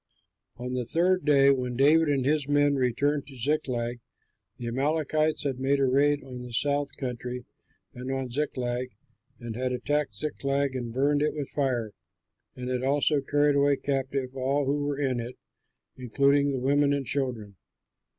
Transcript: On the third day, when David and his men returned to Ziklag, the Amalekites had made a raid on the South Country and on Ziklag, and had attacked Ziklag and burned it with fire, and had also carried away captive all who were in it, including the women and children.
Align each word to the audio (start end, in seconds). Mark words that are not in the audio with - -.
On 0.57 0.73
the 0.73 0.83
third 0.83 1.25
day, 1.25 1.51
when 1.51 1.75
David 1.75 2.09
and 2.09 2.25
his 2.25 2.47
men 2.47 2.73
returned 2.73 3.27
to 3.27 3.37
Ziklag, 3.37 3.99
the 4.57 4.65
Amalekites 4.65 5.43
had 5.43 5.59
made 5.59 5.79
a 5.79 5.85
raid 5.85 6.23
on 6.23 6.41
the 6.41 6.51
South 6.53 6.97
Country 6.97 7.45
and 7.93 8.11
on 8.11 8.31
Ziklag, 8.31 8.89
and 9.39 9.55
had 9.55 9.71
attacked 9.71 10.15
Ziklag 10.15 10.75
and 10.75 10.91
burned 10.91 11.21
it 11.21 11.35
with 11.35 11.49
fire, 11.49 11.91
and 12.55 12.67
had 12.67 12.81
also 12.81 13.21
carried 13.21 13.55
away 13.55 13.75
captive 13.75 14.35
all 14.35 14.65
who 14.65 14.83
were 14.87 14.97
in 14.99 15.19
it, 15.19 15.37
including 15.97 16.49
the 16.49 16.57
women 16.57 16.93
and 16.93 17.05
children. 17.05 17.55